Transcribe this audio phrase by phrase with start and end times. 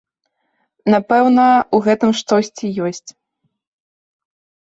[0.93, 1.43] Напэўна,
[1.77, 3.09] у гэтым штосьці ёсць.